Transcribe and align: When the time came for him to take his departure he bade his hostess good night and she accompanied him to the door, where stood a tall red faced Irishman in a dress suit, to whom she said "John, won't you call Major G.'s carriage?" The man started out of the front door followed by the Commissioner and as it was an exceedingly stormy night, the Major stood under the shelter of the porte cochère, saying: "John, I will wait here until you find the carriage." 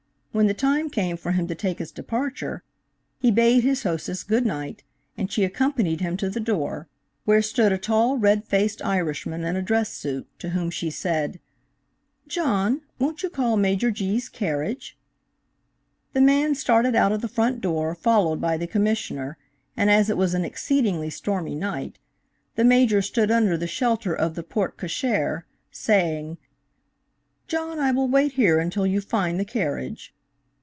When 0.33 0.47
the 0.47 0.53
time 0.53 0.89
came 0.89 1.17
for 1.17 1.33
him 1.33 1.47
to 1.47 1.55
take 1.55 1.79
his 1.79 1.91
departure 1.91 2.63
he 3.19 3.31
bade 3.31 3.65
his 3.65 3.83
hostess 3.83 4.23
good 4.23 4.45
night 4.45 4.81
and 5.17 5.29
she 5.29 5.43
accompanied 5.43 5.99
him 5.99 6.15
to 6.15 6.29
the 6.29 6.39
door, 6.39 6.87
where 7.25 7.41
stood 7.41 7.73
a 7.73 7.77
tall 7.77 8.17
red 8.17 8.45
faced 8.45 8.81
Irishman 8.81 9.43
in 9.43 9.57
a 9.57 9.61
dress 9.61 9.89
suit, 9.93 10.25
to 10.39 10.51
whom 10.51 10.69
she 10.69 10.89
said 10.89 11.41
"John, 12.29 12.79
won't 12.97 13.23
you 13.23 13.29
call 13.29 13.57
Major 13.57 13.91
G.'s 13.91 14.29
carriage?" 14.29 14.97
The 16.13 16.21
man 16.21 16.55
started 16.55 16.95
out 16.95 17.11
of 17.11 17.19
the 17.19 17.27
front 17.27 17.59
door 17.59 17.93
followed 17.93 18.39
by 18.39 18.55
the 18.55 18.67
Commissioner 18.67 19.37
and 19.75 19.91
as 19.91 20.09
it 20.09 20.15
was 20.15 20.33
an 20.33 20.45
exceedingly 20.45 21.09
stormy 21.09 21.55
night, 21.55 21.99
the 22.55 22.63
Major 22.63 23.01
stood 23.01 23.31
under 23.31 23.57
the 23.57 23.67
shelter 23.67 24.15
of 24.15 24.35
the 24.35 24.43
porte 24.43 24.77
cochère, 24.77 25.43
saying: 25.71 26.37
"John, 27.49 27.79
I 27.79 27.91
will 27.91 28.07
wait 28.07 28.31
here 28.31 28.59
until 28.59 28.87
you 28.87 29.01
find 29.01 29.37
the 29.37 29.43
carriage." 29.43 30.13